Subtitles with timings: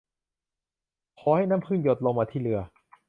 [1.19, 2.59] ขอให้น้ำผึ้งหยดลงมาที่เรือ